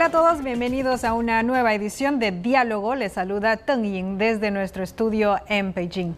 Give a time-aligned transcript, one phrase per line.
[0.00, 2.94] Hola a todos, bienvenidos a una nueva edición de Diálogo.
[2.94, 6.14] Les saluda Teng Yin desde nuestro estudio en Beijing.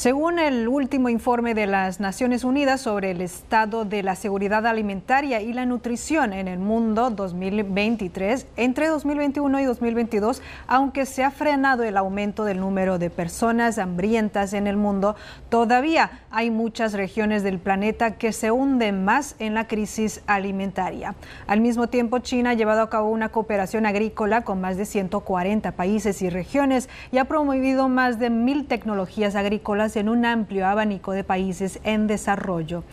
[0.00, 5.42] Según el último informe de las Naciones Unidas sobre el estado de la seguridad alimentaria
[5.42, 11.82] y la nutrición en el mundo 2023, entre 2021 y 2022, aunque se ha frenado
[11.82, 15.16] el aumento del número de personas hambrientas en el mundo,
[15.50, 21.14] todavía hay muchas regiones del planeta que se hunden más en la crisis alimentaria.
[21.46, 25.72] Al mismo tiempo, China ha llevado a cabo una cooperación agrícola con más de 140
[25.72, 31.12] países y regiones y ha promovido más de mil tecnologías agrícolas en un amplio abanico
[31.12, 32.84] de países en desarrollo.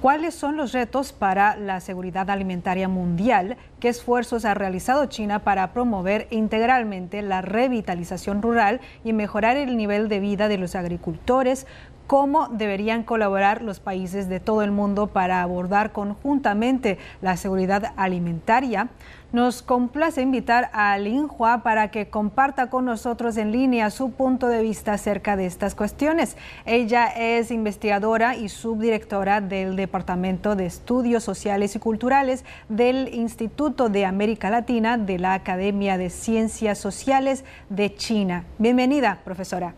[0.00, 3.56] ¿Cuáles son los retos para la seguridad alimentaria mundial?
[3.80, 10.08] ¿Qué esfuerzos ha realizado China para promover integralmente la revitalización rural y mejorar el nivel
[10.08, 11.66] de vida de los agricultores?
[12.06, 18.88] cómo deberían colaborar los países de todo el mundo para abordar conjuntamente la seguridad alimentaria.
[19.36, 24.48] Nos complace invitar a Lin Hua para que comparta con nosotros en línea su punto
[24.48, 26.38] de vista acerca de estas cuestiones.
[26.64, 34.06] Ella es investigadora y subdirectora del Departamento de Estudios Sociales y Culturales del Instituto de
[34.06, 38.46] América Latina de la Academia de Ciencias Sociales de China.
[38.56, 39.74] Bienvenida, profesora.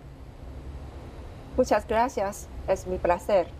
[1.57, 3.58] Muchas gracias, es mi placer.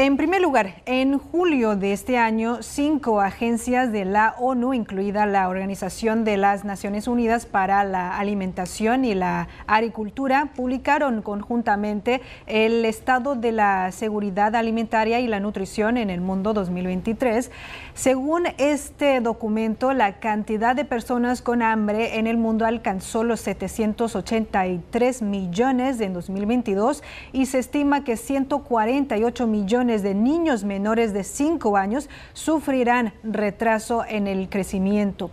[0.00, 5.48] En primer lugar, en julio de este año, cinco agencias de la ONU, incluida la
[5.48, 13.34] Organización de las Naciones Unidas para la Alimentación y la Agricultura, publicaron conjuntamente el estado
[13.34, 17.50] de la seguridad alimentaria y la nutrición en el mundo 2023.
[17.94, 25.22] Según este documento, la cantidad de personas con hambre en el mundo alcanzó los 783
[25.22, 32.10] millones en 2022 y se estima que 148 millones de niños menores de 5 años
[32.34, 35.30] sufrirán retraso en el crecimiento.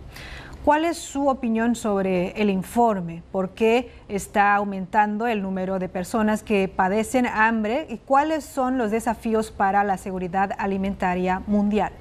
[0.64, 3.22] ¿Cuál es su opinión sobre el informe?
[3.30, 8.90] ¿Por qué está aumentando el número de personas que padecen hambre y cuáles son los
[8.90, 11.92] desafíos para la seguridad alimentaria mundial?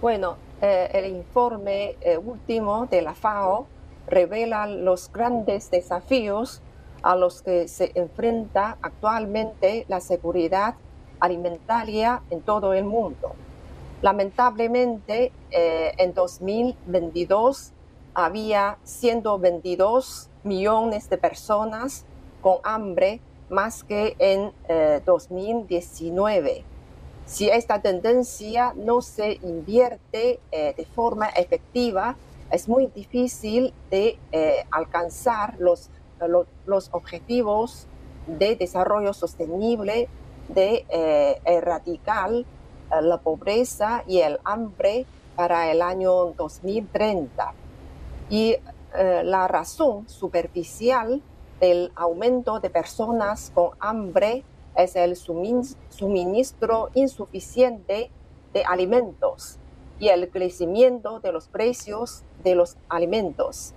[0.00, 3.66] Bueno, eh, el informe eh, último de la FAO
[4.06, 6.62] revela los grandes desafíos
[7.06, 10.74] a los que se enfrenta actualmente la seguridad
[11.20, 13.32] alimentaria en todo el mundo.
[14.02, 17.70] Lamentablemente, eh, en 2022
[18.12, 22.04] había 122 millones de personas
[22.42, 24.52] con hambre más que en
[25.04, 26.50] 2019.
[26.50, 26.64] Eh,
[27.24, 32.16] si esta tendencia no se invierte eh, de forma efectiva,
[32.50, 34.18] es muy difícil de
[34.70, 35.90] alcanzar los
[36.66, 37.86] los, objetivos
[38.26, 40.08] de desarrollo sostenible
[40.48, 42.44] de eh, erradicar eh,
[43.02, 47.52] la pobreza y el hambre para el año 2030.
[48.30, 48.56] Y
[48.94, 51.22] eh, la razón superficial
[51.60, 54.44] del aumento de personas con hambre
[54.76, 58.10] es el suministro insuficiente
[58.52, 59.58] de alimentos
[59.98, 63.74] y el crecimiento de los precios de los alimentos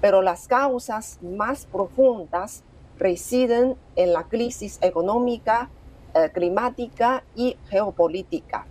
[0.00, 2.62] pero las causas más profundas
[2.98, 5.70] residen en la crisis económica,
[6.14, 8.66] eh, climática y geopolítica.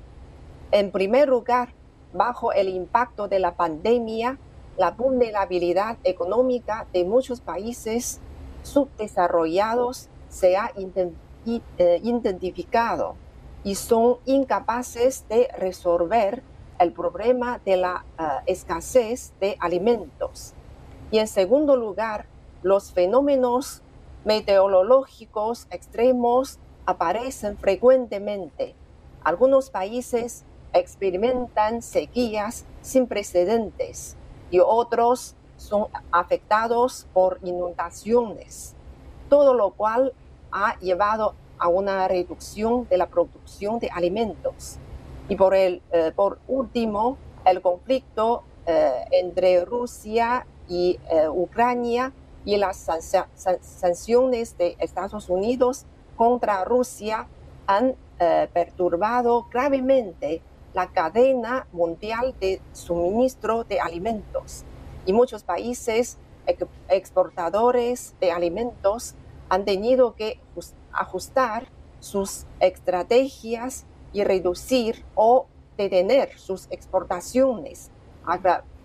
[0.71, 1.69] En primer lugar,
[2.13, 4.37] bajo el impacto de la pandemia,
[4.77, 8.19] la vulnerabilidad económica de muchos países
[8.63, 13.15] subdesarrollados se ha eh, identificado
[13.63, 16.43] y son incapaces de resolver
[16.79, 20.53] el problema de la eh, escasez de alimentos.
[21.11, 22.25] Y en segundo lugar,
[22.61, 23.81] los fenómenos
[24.25, 28.75] meteorológicos extremos aparecen frecuentemente.
[29.23, 30.43] Algunos países
[30.73, 34.15] experimentan sequías sin precedentes
[34.51, 38.75] y otros son afectados por inundaciones,
[39.29, 40.13] todo lo cual
[40.51, 44.77] ha llevado a una reducción de la producción de alimentos.
[45.27, 52.13] Y por, el, eh, por último, el conflicto eh, entre Rusia y eh, Ucrania
[52.45, 52.87] y las
[53.61, 55.85] sanciones de Estados Unidos
[56.15, 57.27] contra Rusia
[57.67, 60.41] han eh, perturbado gravemente
[60.73, 64.63] la cadena mundial de suministro de alimentos.
[65.05, 66.17] Y muchos países
[66.87, 69.15] exportadores de alimentos
[69.49, 70.39] han tenido que
[70.91, 71.67] ajustar
[71.99, 77.91] sus estrategias y reducir o detener sus exportaciones,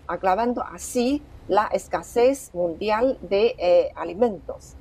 [0.07, 4.73] agravando así la escasez mundial de eh, alimentos.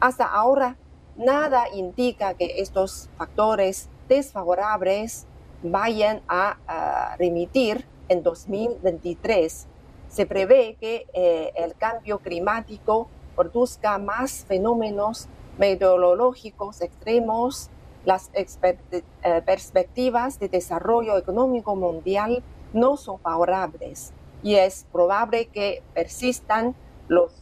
[0.00, 0.76] Hasta ahora,
[1.16, 5.26] nada indica que estos factores desfavorables
[5.62, 9.66] vayan a, remitir en 2023.
[10.08, 15.28] Se prevé que eh, el cambio climático produzca más fenómenos
[15.58, 17.68] meteorológicos extremos,
[18.04, 26.74] las eh, perspectivas de desarrollo económico mundial no son favorables y es probable que persistan
[27.08, 27.32] los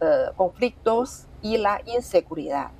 [0.00, 2.70] eh, conflictos y la inseguridad.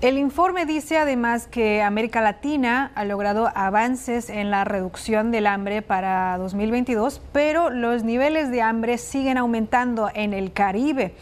[0.00, 5.80] El informe dice además que América Latina ha logrado avances en la reducción del hambre
[5.80, 11.14] para 2022, pero los niveles de hambre siguen aumentando en el Caribe.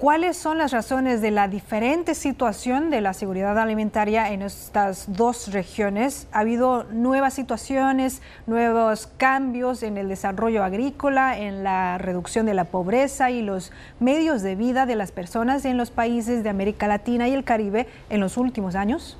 [0.00, 5.52] ¿Cuáles son las razones de la diferente situación de la seguridad alimentaria en estas dos
[5.52, 6.26] regiones?
[6.32, 12.64] ¿Ha habido nuevas situaciones, nuevos cambios en el desarrollo agrícola, en la reducción de la
[12.64, 17.28] pobreza y los medios de vida de las personas en los países de América Latina
[17.28, 19.18] y el Caribe en los últimos años?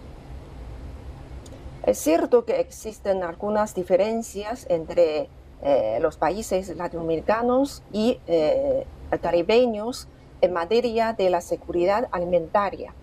[1.85, 5.29] Es cierto que existen algunas diferencias entre
[5.63, 8.87] eh, los países latinoamericanos y eh,
[9.21, 10.09] caribeños
[10.41, 12.95] en materia de la seguridad alimentaria.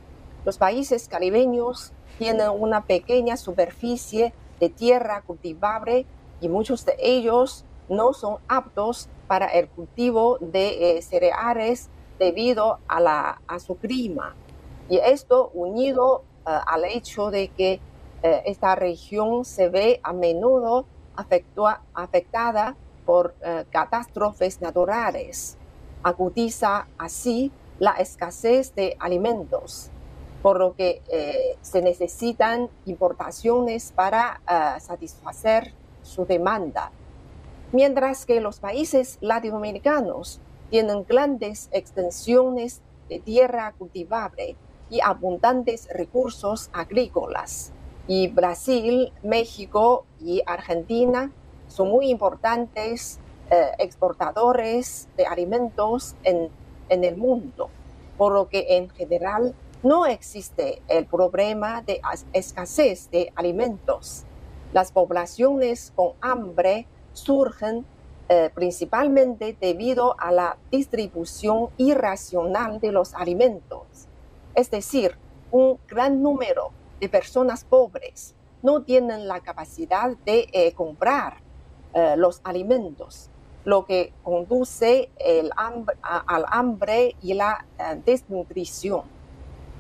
[0.46, 6.06] Los países caribeños tienen una pequeña superficie de tierra cultivable
[6.42, 11.90] y muchos de ellos no son aptos para el cultivo de eh, cereales
[12.20, 14.36] debido a, su clima.
[14.90, 17.80] Y esto unido eh, al hecho de que
[18.24, 20.86] eh, esta región se ve a menudo
[21.94, 22.76] afectada
[23.06, 23.34] por
[23.72, 25.57] catástrofes naturales
[26.08, 29.90] agudiza así la escasez de alimentos,
[30.42, 35.74] por lo que eh, se necesitan importaciones para eh, satisfacer
[36.04, 36.92] su demanda.
[37.74, 40.40] Mientras que los países latinoamericanos
[40.70, 44.56] tienen grandes extensiones de tierra cultivable
[44.90, 47.74] y abundantes recursos agrícolas.
[48.08, 51.32] Y Brasil, México y Argentina
[51.68, 53.20] son muy importantes
[53.50, 56.52] eh, exportadores de alimentos en,
[56.90, 57.70] el mundo,
[58.18, 62.02] por lo que en general no existe el problema de
[62.34, 64.26] escasez de alimentos.
[64.74, 67.86] Las poblaciones con hambre surgen
[68.28, 74.10] eh, principalmente debido a la distribución irracional de los alimentos.
[74.56, 75.18] Es decir,
[75.52, 81.38] un gran número de personas pobres no tienen la capacidad de eh, comprar
[82.18, 83.32] los alimentos
[83.68, 85.10] lo que conduce
[86.02, 89.02] al hambre y la eh, desnutrición.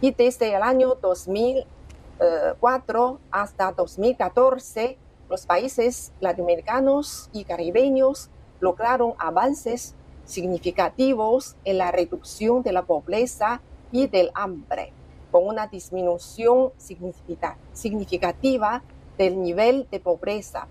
[0.01, 4.97] Y desde el año 2004 hasta 2014,
[5.29, 8.29] los países latinoamericanos y caribeños
[8.59, 9.95] lograron avances
[10.25, 13.61] significativos en la reducción de la pobreza
[13.93, 14.91] y del hambre,
[15.31, 16.73] con una disminución
[17.71, 18.83] significativa
[19.17, 20.67] del nivel de pobreza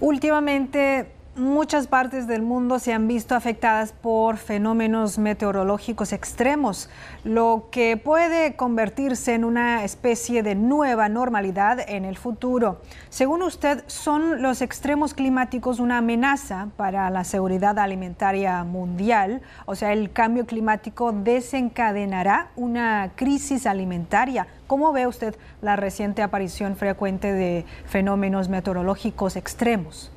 [0.00, 1.06] Últimamente
[1.36, 6.88] muchas partes del mundo se han visto afectadas por fenómenos meteorológicos extremos,
[7.24, 12.80] lo que puede convertirse en una especie de nueva normalidad en el futuro.
[13.08, 19.42] Según usted, ¿son los extremos climáticos una amenaza para la seguridad alimentaria mundial?
[19.66, 24.46] O sea, ¿el cambio climático desencadenará una crisis alimentaria?
[24.74, 30.10] ¿Cómo ve usted la reciente aparición frecuente de fenómenos meteorológicos extremos?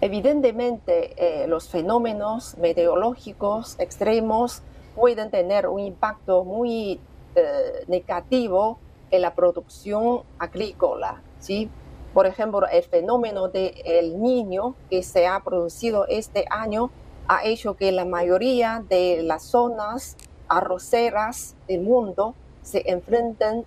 [0.00, 4.62] Evidentemente, eh, los fenómenos meteorológicos extremos
[4.96, 6.98] pueden tener un impacto muy
[7.34, 8.78] eh, negativo
[9.10, 11.20] en la producción agrícola.
[11.40, 11.68] ¿sí?
[12.14, 16.90] Por ejemplo, el fenómeno del el niño que se ha producido este año
[17.28, 20.16] ha hecho que la mayoría de las zonas
[20.48, 23.64] arroceras del mundo se enfrenten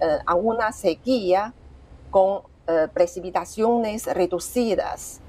[0.00, 1.52] eh, a una sequía
[2.10, 2.42] con
[2.94, 5.20] precipitaciones reducidas.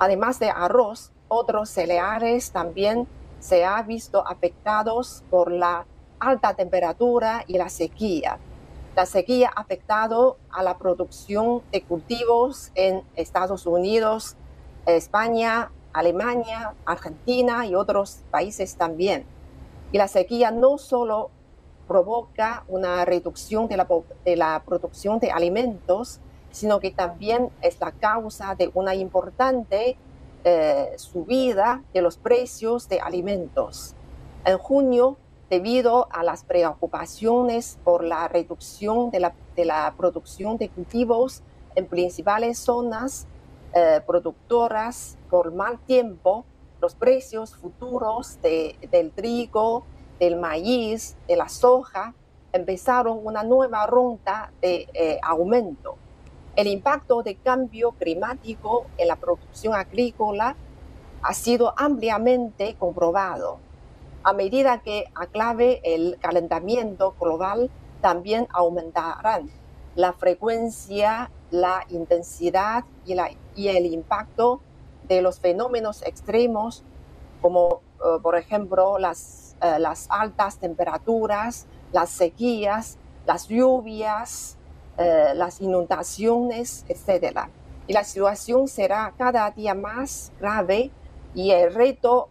[0.00, 3.06] Además de arroz, otros cereales también
[3.38, 5.86] se han visto afectados por la
[6.18, 8.38] alta temperatura y la sequía.
[8.94, 14.36] La sequía ha afectado a la producción de cultivos en Estados Unidos,
[14.84, 19.24] España, Alemania, Argentina y otros países también.
[19.92, 21.30] Y la sequía no solo
[21.88, 23.76] provoca una reducción de
[24.36, 26.20] la, producción de alimentos,
[26.52, 29.96] sino que también es la causa de una importante
[30.44, 33.96] eh, subida de los precios de alimentos.
[34.44, 35.16] En junio,
[35.50, 39.18] debido a las preocupaciones por la reducción de
[39.64, 41.42] la, producción de cultivos
[41.74, 43.26] en principales zonas
[43.74, 46.44] eh, productoras por mal tiempo,
[46.80, 49.84] los precios futuros del trigo,
[50.18, 52.14] del maíz, de la soja
[52.52, 55.96] empezaron una nueva ronda de eh, aumento.
[56.56, 60.56] El impacto de cambio climático en la producción agrícola
[61.22, 63.58] ha sido ampliamente comprobado.
[64.22, 67.70] A medida que aclave el calentamiento global,
[68.00, 69.50] también aumentarán
[69.94, 74.60] la frecuencia, la intensidad y el impacto
[75.14, 76.84] de los fenómenos extremos,
[77.42, 84.56] como eh, por ejemplo las, eh, las altas temperaturas, las sequías, las lluvias,
[84.98, 87.40] eh, las inundaciones, etc.
[87.88, 90.90] Y la situación será cada día más grave
[91.34, 92.28] y el reto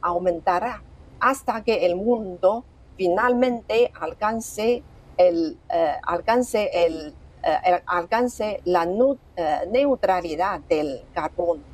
[0.00, 0.82] aumentará
[1.20, 2.64] hasta que el mundo
[2.96, 4.82] finalmente alcance
[5.16, 5.56] el,
[6.02, 7.14] alcance el,
[7.86, 8.84] alcance la
[9.70, 11.71] neutralidad del carbono.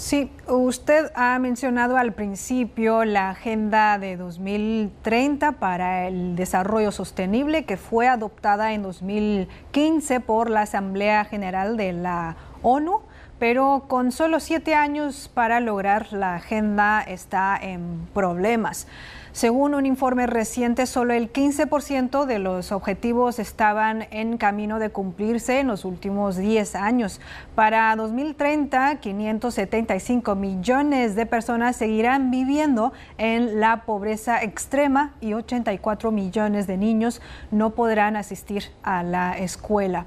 [0.00, 7.76] Sí, usted ha mencionado al principio la Agenda de 2030 para el Desarrollo Sostenible que
[7.76, 13.02] fue adoptada en 2015 por la Asamblea General de la ONU,
[13.40, 18.86] pero con solo siete años para lograr la agenda está en problemas.
[19.32, 25.60] Según un informe reciente, solo el 15% de los objetivos estaban en camino de cumplirse
[25.60, 27.20] en los últimos 10 años.
[27.54, 36.66] Para 2030, 575 millones de personas seguirán viviendo en la pobreza extrema y 84 millones
[36.66, 40.06] de niños no podrán asistir a la escuela.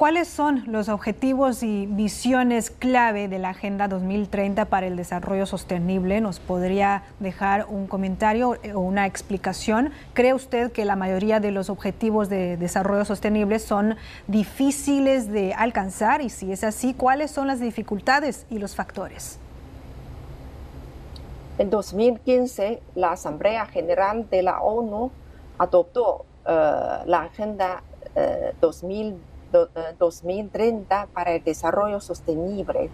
[0.00, 6.22] ¿Cuáles son los objetivos y visiones clave de la Agenda 2030 para el Desarrollo Sostenible?
[6.22, 9.90] ¿Nos podría dejar un comentario o una explicación?
[10.14, 16.22] ¿Cree usted que la mayoría de los objetivos de desarrollo sostenible son difíciles de alcanzar?
[16.22, 19.38] Y si es así, ¿cuáles son las dificultades y los factores?
[21.58, 25.10] En 2015, la Asamblea General de la ONU
[25.58, 26.52] adoptó eh,
[27.04, 27.82] la Agenda
[28.62, 29.29] 2030 eh,
[29.98, 32.90] 2030 eh, para el desarrollo sostenible,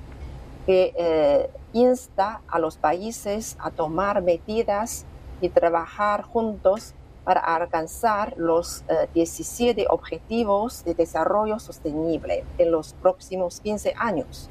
[0.64, 5.04] que eh, insta a los países a tomar medidas
[5.40, 6.94] y trabajar juntos
[7.24, 8.84] para alcanzar los
[9.14, 14.48] 17 eh, objetivos de desarrollo sostenible en los próximos 15 años.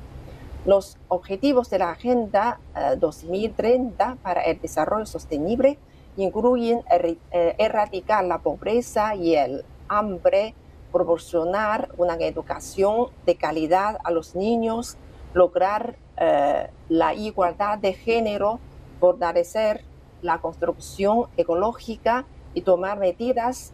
[0.66, 2.60] Los objetivos de la Agenda
[2.98, 5.78] 2030 para el desarrollo sostenible
[6.18, 6.82] incluyen
[7.30, 10.56] erradicar la pobreza y el hambre
[10.96, 14.96] proporcionar una educación de calidad a los niños,
[15.34, 18.62] lograr eh, la igualdad de género,
[19.02, 19.84] fortalecer
[20.22, 22.24] la construcción ecológica
[22.54, 23.74] y tomar medidas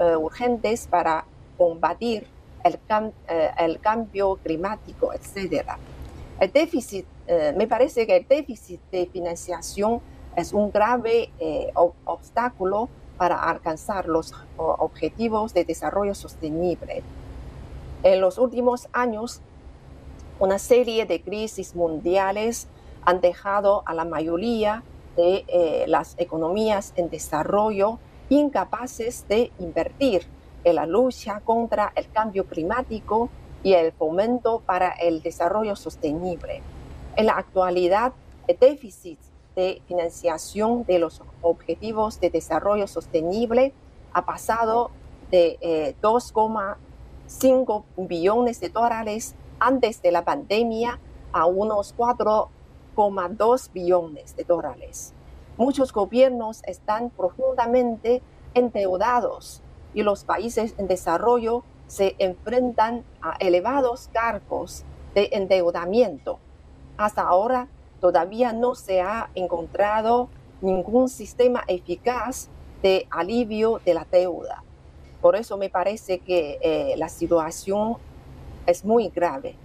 [0.00, 1.24] eh, urgentes para
[1.56, 2.26] combatir
[2.64, 2.80] el,
[3.28, 5.68] eh, cambio climático, etc.
[6.40, 7.06] El déficit,
[7.56, 10.00] me parece que el déficit de financiación
[10.34, 11.30] es un grave
[12.04, 17.02] obstáculo para alcanzar los objetivos de desarrollo sostenible.
[18.02, 19.40] En los últimos años,
[20.38, 22.68] una serie de crisis mundiales
[23.04, 24.82] han dejado a la mayoría
[25.16, 30.26] de eh, las economías en desarrollo incapaces de invertir
[30.64, 33.30] en la lucha contra el cambio climático
[33.62, 36.60] y el fomento para el desarrollo sostenible.
[37.16, 38.12] En la actualidad,
[38.46, 39.18] el déficit
[39.56, 43.72] de financiación de los objetivos de desarrollo sostenible
[44.12, 44.90] ha pasado
[45.30, 51.00] de 2,5 eh, billones de dólares antes de la pandemia
[51.32, 55.12] a unos 4,2 billones de dólares.
[55.56, 58.22] Muchos gobiernos están profundamente
[58.54, 59.62] endeudados
[59.94, 64.84] y los países en desarrollo se enfrentan a elevados cargos
[65.14, 66.38] de endeudamiento.
[66.98, 67.68] Hasta ahora,
[68.00, 70.28] todavía no se ha encontrado
[70.60, 72.48] ningún sistema eficaz
[72.82, 74.62] de alivio de la deuda.
[75.20, 77.96] Por eso me parece que eh, la situación
[78.66, 79.56] es muy grave.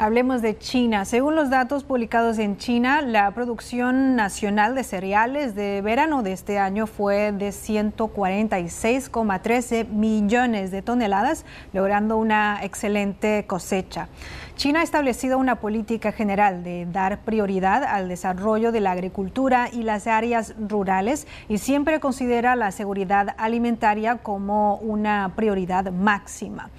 [0.00, 1.04] Hablemos de China.
[1.04, 6.60] Según los datos publicados en China, la producción nacional de cereales de verano de este
[6.60, 14.06] año fue de 146,13 millones de toneladas, logrando una excelente cosecha.
[14.58, 19.84] China ha establecido una política general de dar prioridad al desarrollo de la agricultura y
[19.84, 26.70] las áreas rurales y siempre considera la seguridad alimentaria como una prioridad máxima.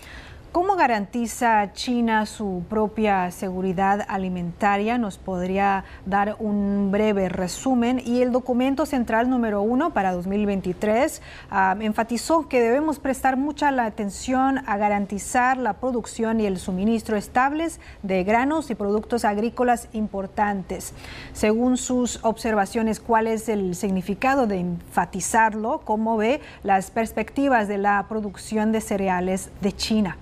[0.51, 4.97] ¿Cómo garantiza China su propia seguridad alimentaria?
[4.97, 8.01] Nos podría dar un breve resumen.
[8.03, 14.63] Y el documento central número uno para 2023 ah, enfatizó que debemos prestar mucha atención
[14.65, 20.95] a garantizar la producción y el suministro estables de granos y productos agrícolas importantes.
[21.31, 25.81] Según sus observaciones, ¿cuál es el significado de enfatizarlo?
[25.85, 30.17] ¿Cómo ve las perspectivas de la producción de cereales de China?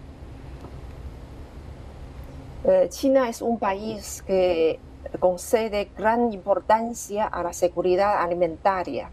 [2.68, 4.78] Eh, China es un país que
[5.22, 9.10] concede gran importancia a la seguridad alimentaria.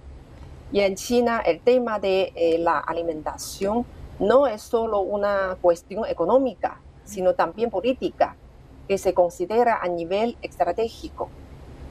[0.73, 3.87] Y en China el tema de eh, la alimentación
[4.19, 8.35] no es solo una cuestión económica, sino también política,
[8.89, 11.29] que se considera a nivel estratégico.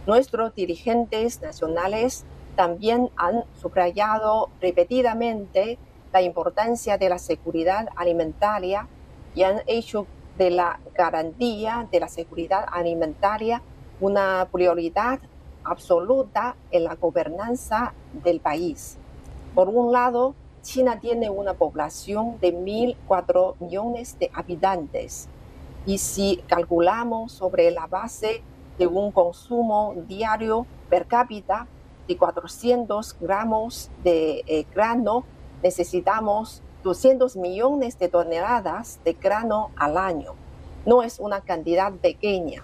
[0.05, 2.25] Nuestros dirigentes nacionales
[2.57, 5.77] también han subrayado repetidamente
[6.11, 8.89] la importancia de la seguridad alimentaria
[9.33, 13.61] y han hecho de la garantía de la seguridad alimentaria
[13.99, 15.19] una prioridad
[15.63, 18.97] absoluta en la gobernanza del país.
[19.55, 25.27] Por un lado, China tiene una población de 1.004 millones de habitantes
[25.85, 28.41] y si calculamos sobre la base
[28.77, 31.67] de un consumo diario per cápita
[32.07, 35.25] de 400 gramos de eh, grano,
[35.61, 40.33] necesitamos 200 millones de toneladas de grano al año.
[40.85, 42.63] No es una cantidad pequeña.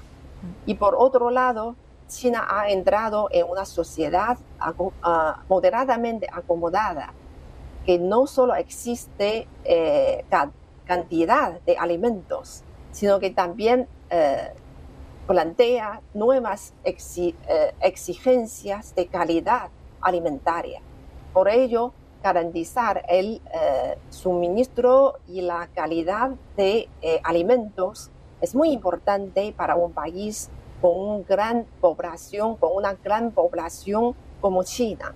[0.66, 1.76] Y por otro lado,
[2.08, 7.14] China ha entrado en una sociedad ah, moderadamente acomodada,
[7.86, 10.26] que no solo existe eh,
[10.86, 14.54] cantidad de alimentos, sino que también eh,
[15.28, 19.70] plantea nuevas eh, exigencias de calidad
[20.02, 20.82] alimentaria.
[21.34, 28.12] Por ello, garantizar el eh, suministro y la calidad de eh, alimentos
[28.42, 30.50] es muy importante para un país
[30.82, 35.14] con una gran población, con una gran población como China.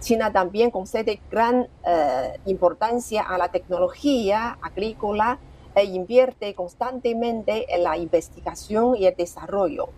[0.00, 5.38] China también concede gran eh, importancia a la tecnología agrícola
[5.74, 9.88] e invierte constantemente en la investigación y el desarrollo.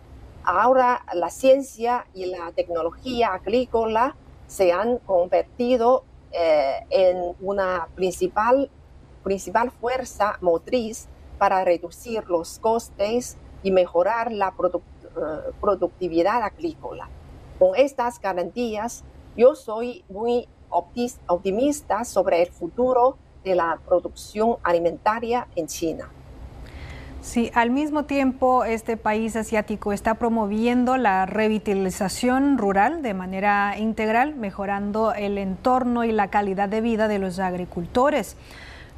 [0.44, 8.70] Ahora la ciencia y la tecnología agrícola se han convertido eh, en una principal,
[9.22, 14.80] principal fuerza motriz para reducir los costes y mejorar la eh,
[15.60, 17.08] productividad agrícola.
[17.58, 19.04] Con estas garantías,
[19.36, 26.10] yo soy muy optimista sobre el futuro de la producción alimentaria en China.
[27.28, 34.34] Sí, al mismo tiempo este país asiático está promoviendo la revitalización rural de manera integral,
[34.34, 38.38] mejorando el entorno y la calidad de vida de los agricultores.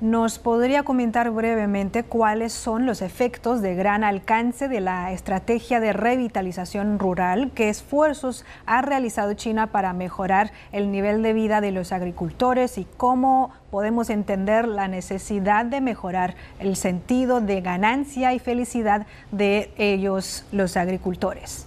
[0.00, 5.92] ¿Nos podría comentar brevemente cuáles son los efectos de gran alcance de la estrategia de
[5.92, 7.50] revitalización rural?
[7.54, 12.86] ¿Qué esfuerzos ha realizado China para mejorar el nivel de vida de los agricultores y
[12.96, 20.46] cómo podemos entender la necesidad de mejorar el sentido de ganancia y felicidad de ellos,
[20.50, 21.66] los agricultores?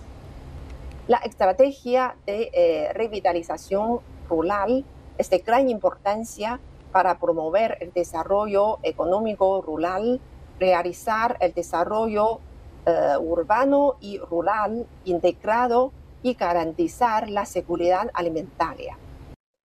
[1.07, 4.85] La estrategia de eh, revitalización rural
[5.19, 6.59] es de gran importancia
[6.93, 10.21] para promover el desarrollo económico rural,
[10.59, 12.39] realizar el desarrollo
[12.85, 18.97] eh, urbano y rural integrado y garantizar la seguridad alimentaria.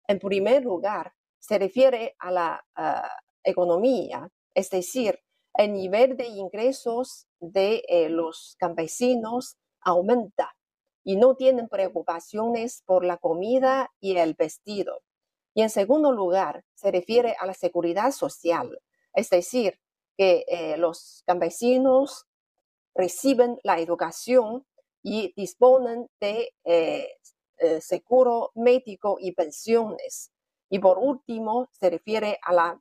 [0.07, 3.07] En primer lugar, se refiere a la eh,
[3.43, 5.19] economía, es decir,
[5.53, 10.55] el nivel de ingresos de eh, los campesinos aumenta
[11.03, 15.01] y no tienen preocupaciones por la comida y el vestido.
[15.57, 18.79] Y en segundo lugar, se refiere a la seguridad social,
[19.11, 19.79] es decir,
[20.15, 22.27] que eh, los campesinos
[22.93, 24.67] reciben la educación
[25.01, 27.07] y disponen de eh,
[27.57, 30.31] eh, seguro médico y pensiones.
[30.69, 32.79] Y por último, se refiere a la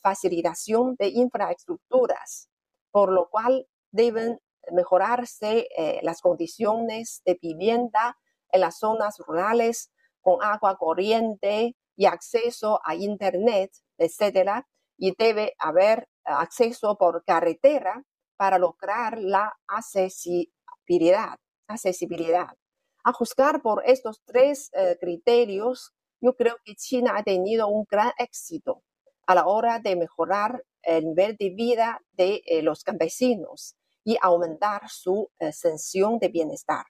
[0.00, 2.48] facilitación de infraestructuras,
[2.92, 5.68] por lo cual deben mejorarse
[6.02, 8.16] las condiciones de vivienda
[8.52, 16.08] en las zonas rurales con agua corriente, y acceso a Internet, etcétera, y debe haber
[16.24, 18.02] acceso por carretera
[18.38, 21.36] para lograr la accesibilidad.
[21.68, 22.56] accesibilidad.
[23.04, 28.12] A juzgar por estos tres eh, criterios, yo creo que China ha tenido un gran
[28.16, 28.82] éxito
[29.26, 34.88] a la hora de mejorar el nivel de vida de eh, los campesinos y aumentar
[34.88, 36.86] su eh, sensación de bienestar.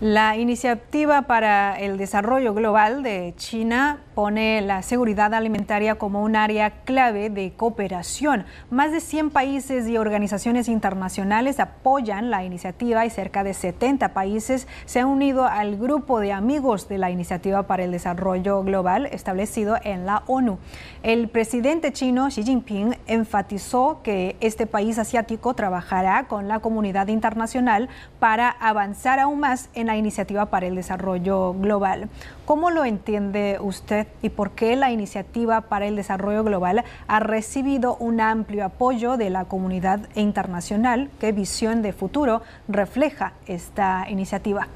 [0.00, 6.70] La iniciativa para el desarrollo global de China pone la seguridad alimentaria como un área
[6.84, 8.46] clave de cooperación.
[8.70, 14.68] Más de 100 países y organizaciones internacionales apoyan la iniciativa y cerca de 70 países
[14.86, 19.76] se han unido al grupo de amigos de la Iniciativa para el Desarrollo Global establecido
[19.84, 20.56] en la ONU.
[21.02, 27.90] El presidente chino Xi Jinping enfatizó que este país asiático trabajará con la comunidad internacional
[28.18, 32.08] para avanzar aún más en la Iniciativa para el Desarrollo Global.
[32.46, 37.96] ¿Cómo lo entiende usted y por qué la Iniciativa para el Desarrollo Global ha recibido
[37.96, 41.10] un amplio apoyo de la comunidad internacional?
[41.20, 44.68] ¿Qué visión de futuro refleja esta iniciativa?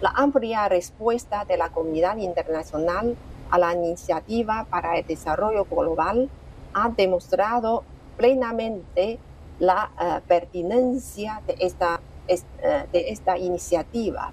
[0.00, 3.16] La amplia respuesta de la comunidad internacional
[3.50, 6.30] a la Iniciativa para el Desarrollo Global
[6.72, 7.84] ha demostrado
[8.16, 9.18] plenamente
[9.58, 14.32] la uh, pertinencia de esta, es, uh, de esta iniciativa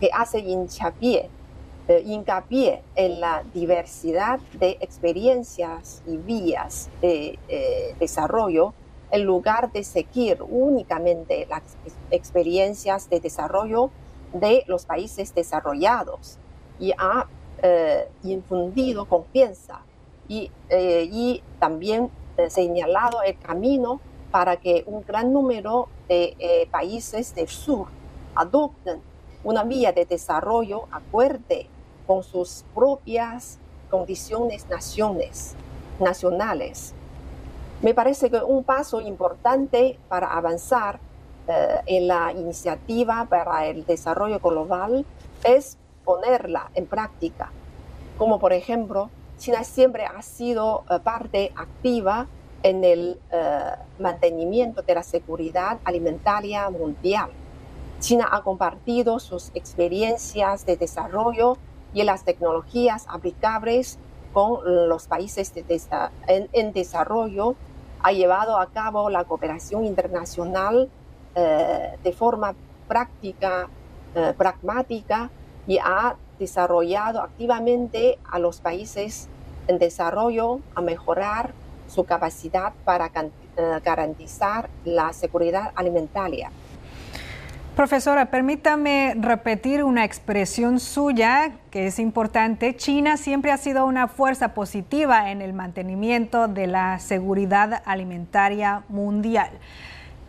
[0.00, 1.30] que hace hincapié
[1.88, 8.74] eh, hincapié en la diversidad de experiencias y vías de eh, desarrollo
[9.10, 11.62] en lugar de seguir únicamente las
[12.10, 13.90] experiencias de desarrollo
[14.32, 16.38] de los países desarrollados.
[16.80, 17.26] Y ha
[17.62, 19.80] eh, infundido confianza
[20.28, 26.68] y, eh, y también eh, señalado el camino para que un gran número de eh,
[26.70, 27.86] países del sur
[28.34, 29.00] adopten
[29.44, 31.68] una vía de desarrollo acorde
[32.06, 33.58] con sus propias
[33.90, 35.54] condiciones naciones,
[36.00, 36.94] nacionales.
[37.82, 40.98] Me parece que un paso importante para avanzar
[41.46, 45.04] eh, en la iniciativa para el desarrollo global
[45.44, 47.50] es ponerla en práctica.
[48.16, 52.26] Como por ejemplo, China siempre ha sido eh, parte activa
[52.62, 53.60] en el eh,
[53.98, 57.30] mantenimiento de la seguridad alimentaria mundial.
[58.00, 61.58] China ha compartido sus experiencias de desarrollo
[61.94, 63.98] y las tecnologías aplicables
[64.32, 65.52] con los países
[66.26, 67.54] en, desarrollo,
[68.02, 70.90] ha llevado a cabo la cooperación internacional
[71.36, 72.54] eh, de forma
[72.88, 73.68] práctica,
[74.14, 75.30] eh, pragmática
[75.66, 79.28] y ha desarrollado activamente a los países
[79.68, 81.52] en desarrollo a mejorar
[81.88, 86.50] su capacidad para eh, garantizar la seguridad alimentaria.
[87.76, 92.76] Profesora, permítame repetir una expresión suya que es importante.
[92.76, 99.50] China siempre ha sido una fuerza positiva en el mantenimiento de la seguridad alimentaria mundial.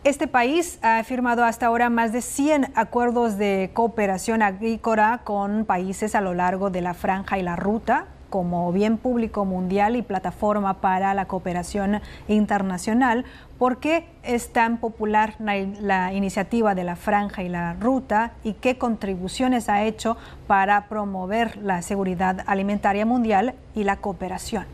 [0.04, 6.16] Este país ha firmado hasta ahora más de 100 acuerdos de cooperación agrícola con países
[6.16, 10.82] a lo largo de la franja y la ruta, como bien público mundial y plataforma
[10.82, 13.24] para la cooperación internacional.
[13.58, 18.78] ¿Por qué es tan popular la, iniciativa de la franja y la ruta y qué
[18.78, 20.18] contribuciones ha hecho
[20.48, 24.66] para promover la seguridad alimentaria mundial y la cooperación?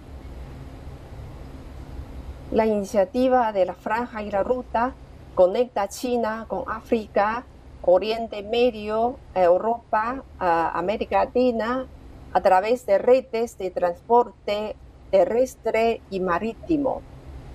[2.49, 4.93] La iniciativa de la franja y la ruta
[5.35, 7.43] conecta China con África,
[7.83, 11.85] Oriente Medio, Europa, América Latina
[12.33, 14.75] a través de redes de transporte
[15.11, 17.01] terrestre y marítimo.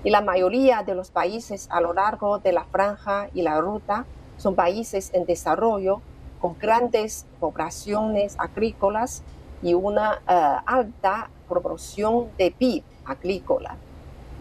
[0.05, 4.05] Y la mayoría de los países a lo largo de la franja y la ruta
[4.37, 6.01] son países en desarrollo
[6.41, 9.23] con grandes poblaciones agrícolas
[9.63, 13.77] y una uh, alta proporción de PIB agrícola.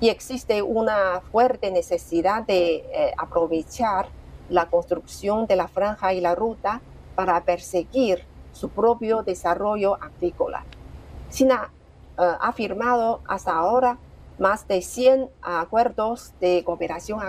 [0.01, 4.09] Y existe una fuerte necesidad de eh, aprovechar
[4.49, 6.81] la construcción de la franja y la ruta
[7.15, 10.63] para perseguir su propio desarrollo agrícola.
[11.29, 11.71] China
[12.17, 13.97] uh, ha firmado hasta ahora
[14.39, 17.19] más de 100 acuerdos de cooperación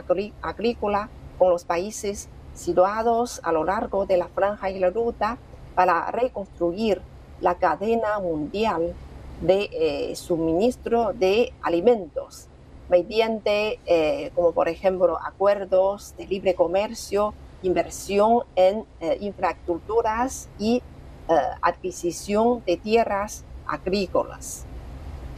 [0.42, 1.08] agrícola
[1.38, 5.38] con los países situados a lo largo de la franja y la ruta
[5.74, 7.02] para reconstruir
[7.40, 8.94] la cadena mundial
[9.40, 12.48] de eh, suministro de alimentos
[12.88, 20.82] mediante, eh, como por ejemplo, acuerdos de libre comercio, inversión en eh, infraestructuras y
[21.28, 24.64] uh, adquisición de tierras agrícolas.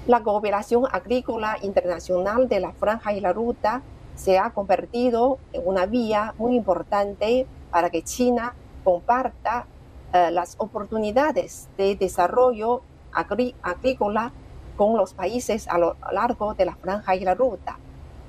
[0.07, 3.83] La cooperación agrícola internacional de la franja y la ruta
[4.15, 9.67] se ha convertido en una vía muy importante para que China comparta
[10.13, 14.33] uh, las oportunidades de desarrollo agrí agrícola
[14.77, 17.79] con los países a lo largo de la franja y la ruta,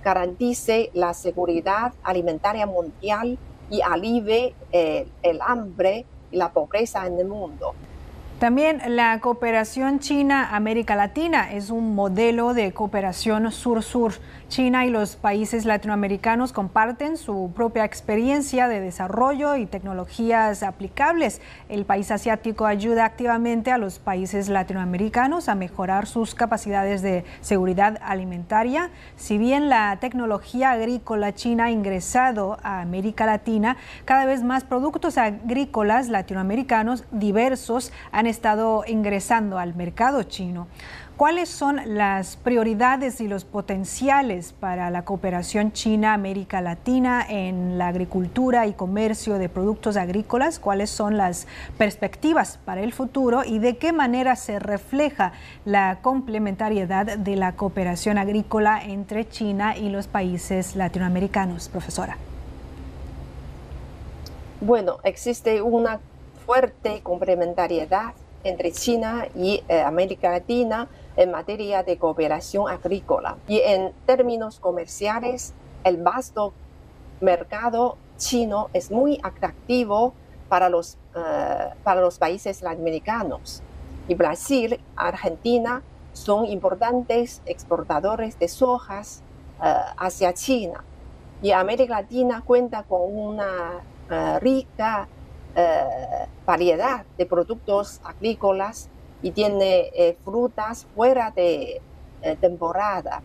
[0.04, 3.38] garantice la seguridad alimentaria mundial
[3.70, 7.74] y alivie eh, el hambre la pobreza en el mundo.
[8.40, 14.14] También la cooperación China-América Latina es un modelo de cooperación sur-sur.
[14.48, 21.42] China y los países latinoamericanos comparten su propia experiencia de desarrollo y tecnologías aplicables.
[21.68, 28.00] El país asiático ayuda activamente a los países latinoamericanos a mejorar sus capacidades de seguridad
[28.02, 28.90] alimentaria.
[29.18, 33.76] Si bien la tecnología agrícola china ha ingresado a América Latina,
[34.06, 40.68] cada vez más productos agrícolas latinoamericanos diversos han estado ingresando al mercado chino.
[41.20, 48.68] ¿Cuáles son las prioridades y los potenciales para la cooperación China-América Latina en la agricultura
[48.68, 50.60] y comercio de productos agrícolas?
[50.60, 51.46] ¿Cuáles son las
[51.78, 55.34] perspectivas para el futuro y de qué manera se refleja
[55.66, 62.16] la complementariedad de la cooperación agrícola entre China y los países latinoamericanos, profesora?
[64.62, 66.00] Bueno, existe una
[66.50, 73.38] fuerte complementariedad entre China y eh, América Latina en materia de cooperación agrícola.
[73.48, 76.54] Y en términos comerciales, el vasto
[77.22, 80.16] mercado chino es muy atractivo
[80.48, 83.62] para los, eh, para los países latinoamericanos.
[84.08, 85.84] Y Brasil, Argentina
[86.14, 89.22] son importantes exportadores de sojas
[89.64, 90.84] eh, hacia China.
[91.44, 93.84] Y América Latina cuenta con una
[94.42, 95.08] rica
[96.46, 98.90] variedad de productos agrícolas
[99.22, 101.82] y tiene eh, frutas fuera de
[102.22, 103.22] eh, temporada.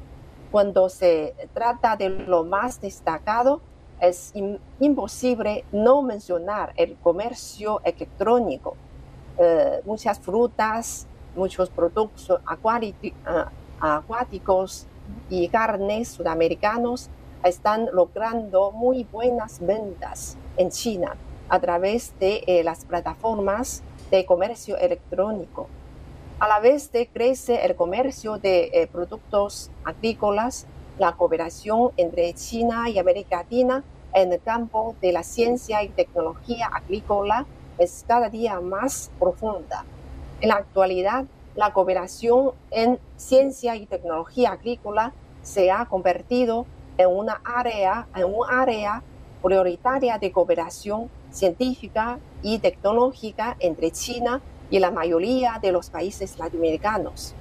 [0.51, 3.61] Cuando se trata de lo más destacado,
[4.01, 4.33] es
[4.81, 8.77] imposible no mencionar el comercio electrónico.
[9.39, 12.29] Eh, muchas frutas, muchos productos
[13.81, 14.87] acuáticos
[15.31, 17.09] y carnes sudamericanos
[17.43, 21.17] están logrando muy buenas ventas en China
[21.49, 25.69] a través de las plataformas de comercio electrónico.
[26.41, 30.67] A la vez de crece el comercio de eh, productos agrícolas,
[30.99, 36.67] la cooperación entre China y América Latina en el campo de la ciencia y tecnología
[36.67, 37.47] agrícola
[37.79, 39.85] es cada día más profunda.
[40.41, 41.25] En la actualidad,
[41.57, 46.67] la cooperación en ciencia y tecnología agrícola se ha convertido
[46.99, 49.03] en una área, en un área
[49.43, 57.35] prioritaria de cooperación científica y tecnológica entre China y la mayoría de los países latinoamericanos.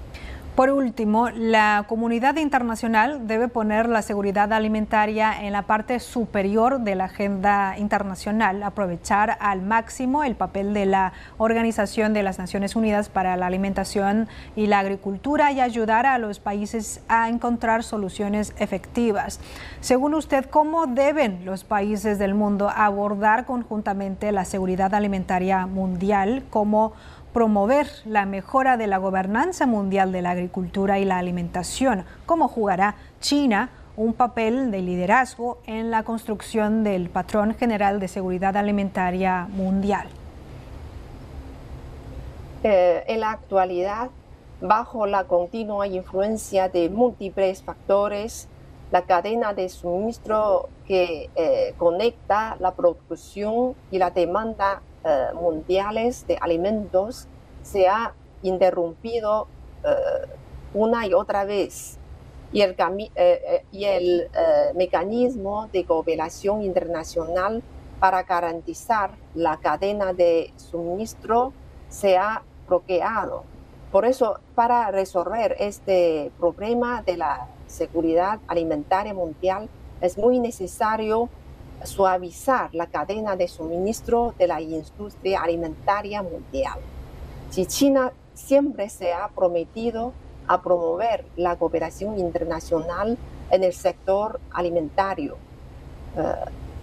[0.56, 6.94] Por último, la comunidad internacional debe poner la seguridad alimentaria en la parte superior de
[6.94, 13.10] la agenda internacional, aprovechar al máximo el papel de la Organización de las Naciones Unidas
[13.10, 19.40] para la Alimentación y la Agricultura y ayudar a los países a encontrar soluciones efectivas.
[19.80, 26.94] Según usted, ¿cómo deben los países del mundo abordar conjuntamente la seguridad alimentaria mundial como
[27.34, 32.96] promover la mejora de la gobernanza mundial de la agricultura y la alimentación, cómo jugará
[33.20, 40.08] China un papel de liderazgo en la construcción del patrón general de seguridad alimentaria mundial.
[42.64, 44.10] Eh, en la actualidad,
[44.62, 48.48] bajo la continua influencia de múltiples factores,
[48.92, 56.38] la cadena de suministro que eh, conecta la producción y la demanda eh, mundiales de
[56.40, 57.28] alimentos
[57.62, 59.48] se ha interrumpido
[59.84, 60.30] eh,
[60.74, 61.98] una y otra vez
[62.54, 62.76] y el,
[63.16, 64.30] eh, y el
[64.76, 67.62] mecanismo de cooperación internacional
[68.00, 71.52] para garantizar la cadena de suministro
[71.90, 73.44] se ha bloqueado.
[73.92, 79.70] Por eso, para resolver este problema de la seguridad alimentaria mundial,
[80.02, 81.30] es muy necesario
[81.84, 86.80] suavizar la cadena de suministro de la industria alimentaria mundial.
[87.50, 90.14] Si China siempre se ha prometido
[90.48, 93.18] a promover la cooperación internacional
[93.52, 95.38] en el sector alimentario,
[96.18, 96.34] eh,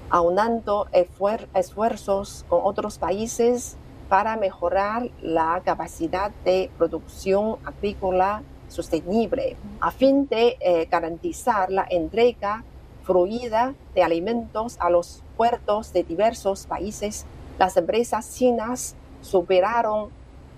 [0.09, 3.77] aunando esfuerzos con otros países
[4.09, 12.65] para mejorar la capacidad de producción agrícola sostenible, a fin de eh, garantizar la entrega
[13.11, 17.27] fluida de alimentos a los puertos de diversos países,
[17.59, 20.11] las empresas chinas superaron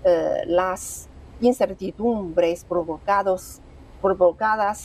[0.03, 1.09] eh, las
[1.41, 3.59] incertidumbres provocadas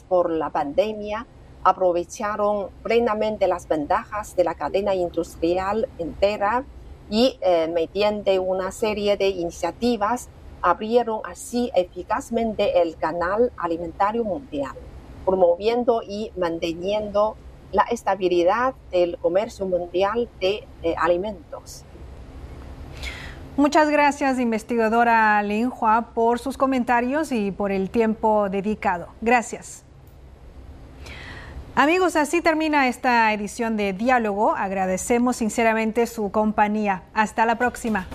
[0.08, 1.26] por la pandemia,
[1.62, 6.64] aprovecharon plenamente las ventajas de la cadena industrial entera
[7.10, 10.30] y eh, mediante una serie de iniciativas
[10.62, 14.74] abrieron así eficazmente el canal alimentario mundial,
[15.26, 17.36] promoviendo y manteniendo
[17.72, 21.84] la estabilidad del comercio mundial de alimentos.
[23.56, 29.08] Muchas gracias, investigadora Lin Hua, por sus comentarios y por el tiempo dedicado.
[29.20, 29.84] Gracias.
[31.74, 34.54] Amigos, así termina esta edición de Diálogo.
[34.56, 37.02] Agradecemos sinceramente su compañía.
[37.14, 38.06] Hasta la próxima.